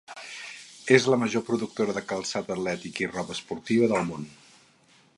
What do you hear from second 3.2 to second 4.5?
esportiva del món.